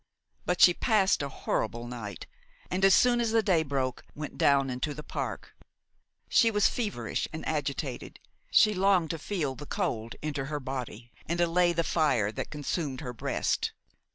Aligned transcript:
But 0.47 0.59
she 0.61 0.73
passed 0.73 1.21
a 1.21 1.29
horrible 1.29 1.85
night, 1.85 2.25
and, 2.71 2.83
as 2.83 2.95
soon 2.95 3.21
as 3.21 3.29
the 3.29 3.43
day 3.43 3.61
broke, 3.61 4.03
went 4.15 4.35
down 4.35 4.71
into 4.71 4.95
the 4.95 5.03
park. 5.03 5.53
She 6.27 6.49
was 6.49 6.67
feverish 6.67 7.27
and 7.31 7.47
agitated; 7.47 8.19
she 8.49 8.73
longed 8.73 9.11
to 9.11 9.19
feel 9.19 9.53
the 9.53 9.67
cold 9.67 10.15
enter 10.23 10.45
her 10.45 10.59
body 10.59 11.11
and 11.27 11.39
allay 11.39 11.71
the 11.71 11.83
fire 11.83 12.31
that 12.31 12.49
consumed 12.49 13.01
her 13.01 13.13
breast. 13.13 13.73